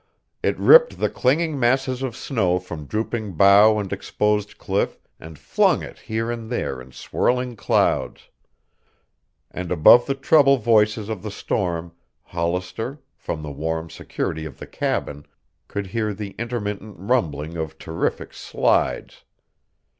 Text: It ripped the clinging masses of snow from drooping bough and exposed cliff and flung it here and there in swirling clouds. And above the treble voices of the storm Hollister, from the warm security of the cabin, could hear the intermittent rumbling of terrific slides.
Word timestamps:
It 0.41 0.57
ripped 0.57 0.97
the 0.99 1.11
clinging 1.11 1.59
masses 1.59 2.01
of 2.01 2.15
snow 2.17 2.57
from 2.57 2.87
drooping 2.87 3.33
bough 3.33 3.77
and 3.77 3.93
exposed 3.93 4.57
cliff 4.57 4.97
and 5.19 5.37
flung 5.37 5.83
it 5.83 5.99
here 5.99 6.31
and 6.31 6.49
there 6.49 6.81
in 6.81 6.91
swirling 6.91 7.55
clouds. 7.55 8.27
And 9.51 9.71
above 9.71 10.07
the 10.07 10.15
treble 10.15 10.57
voices 10.57 11.07
of 11.07 11.21
the 11.21 11.29
storm 11.29 11.91
Hollister, 12.23 12.97
from 13.15 13.43
the 13.43 13.51
warm 13.51 13.91
security 13.91 14.43
of 14.43 14.57
the 14.57 14.65
cabin, 14.65 15.27
could 15.67 15.85
hear 15.85 16.15
the 16.15 16.33
intermittent 16.39 16.95
rumbling 16.97 17.55
of 17.55 17.77
terrific 17.77 18.33
slides. 18.33 19.23